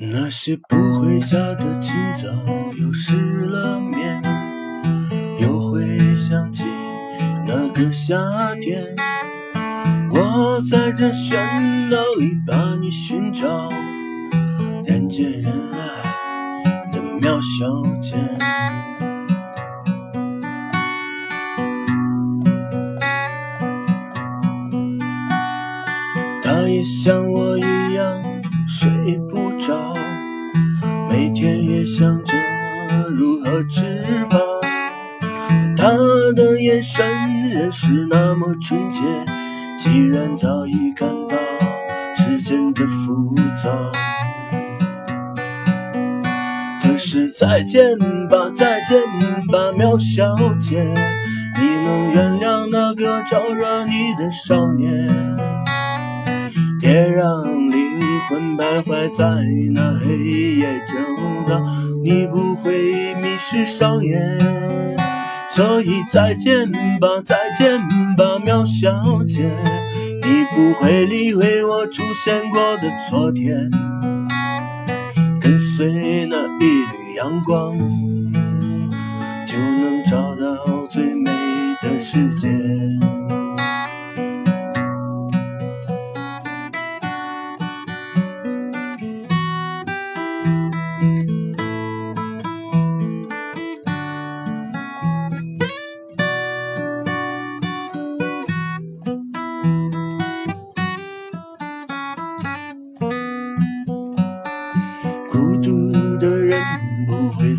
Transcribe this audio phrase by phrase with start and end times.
[0.00, 2.28] 那些不回家的清早，
[2.80, 3.16] 又失
[3.46, 4.22] 了眠，
[5.40, 6.62] 又会想起
[7.44, 8.16] 那个夏
[8.60, 8.94] 天。
[10.12, 11.34] 我在这喧
[11.90, 13.68] 闹里把你寻找，
[14.86, 16.62] 人见人爱
[16.92, 18.14] 的渺小姐。
[26.44, 28.27] 他也像我一样
[28.68, 29.94] 睡不着，
[31.08, 32.34] 每天也想着
[33.16, 33.82] 如何吃
[34.28, 34.38] 饱。
[35.74, 35.88] 他
[36.36, 37.02] 的眼神
[37.50, 39.00] 仍是那么纯洁，
[39.78, 41.36] 既然早已感到
[42.14, 43.90] 世间的浮躁。
[46.82, 49.00] 可是再见吧，再见
[49.50, 50.82] 吧，苗小姐，
[51.58, 55.08] 你能原谅那个招惹你的少年？
[56.80, 57.57] 别让
[58.18, 59.24] 灵魂徘徊在
[59.72, 61.62] 那黑夜就到，
[62.02, 64.18] 你不会迷失双眼。
[65.52, 67.80] 所以再见吧，再见
[68.16, 69.48] 吧，苗小姐，
[70.24, 73.70] 你不会理会我出现过的昨天。
[75.40, 77.78] 跟随那一缕阳光，
[79.46, 81.30] 就能找到最美
[81.80, 82.48] 的世界。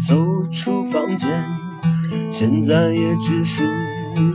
[0.08, 0.16] 走
[0.52, 1.30] 出房间，
[2.32, 3.64] 现在也只是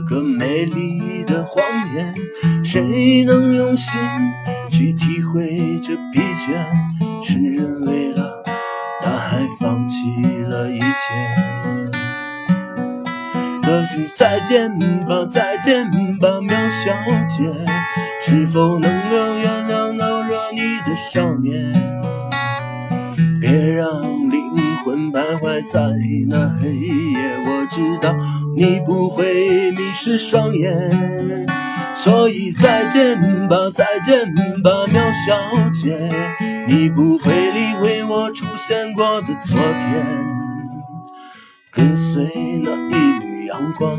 [0.07, 1.63] 个美丽的谎
[1.93, 2.13] 言。
[2.63, 3.93] 谁能用心
[4.69, 7.23] 去体会这疲倦？
[7.23, 8.43] 是人为了
[9.01, 10.11] 大海放弃
[10.47, 10.85] 了一切。
[13.63, 15.89] 可是再见吧，再见
[16.19, 16.93] 吧，苗小
[17.27, 17.51] 姐，
[18.21, 21.73] 是否能够原谅闹惹你的少年？
[23.41, 24.14] 别让
[25.11, 25.79] 徘徊在
[26.27, 28.15] 那黑夜，我知道
[28.55, 31.45] 你不会迷失双眼。
[31.95, 36.09] 所以再见吧，再见吧，苗小姐，
[36.67, 40.05] 你不会理会我出现过的昨天。
[41.71, 43.97] 跟随那一缕阳光，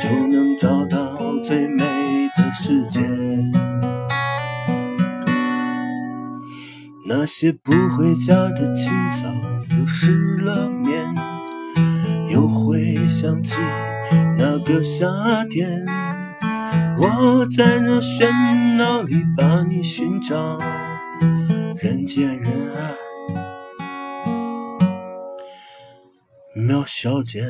[0.00, 1.84] 就能找到最美
[2.36, 3.00] 的世界。
[7.18, 9.26] 那些不回家的清早，
[9.74, 11.14] 又失了眠，
[12.28, 13.56] 又会想起
[14.36, 15.06] 那个夏
[15.48, 15.86] 天。
[16.98, 20.58] 我在那喧闹里把你寻找，
[21.78, 22.94] 人见人爱，
[26.54, 27.46] 苗小姐。